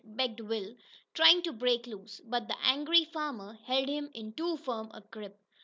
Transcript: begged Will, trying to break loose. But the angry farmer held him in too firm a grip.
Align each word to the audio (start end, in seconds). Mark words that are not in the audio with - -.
begged 0.03 0.39
Will, 0.39 0.75
trying 1.13 1.43
to 1.43 1.53
break 1.53 1.85
loose. 1.85 2.21
But 2.25 2.47
the 2.47 2.57
angry 2.63 3.05
farmer 3.05 3.53
held 3.67 3.87
him 3.87 4.09
in 4.15 4.33
too 4.33 4.57
firm 4.57 4.89
a 4.95 5.01
grip. 5.01 5.37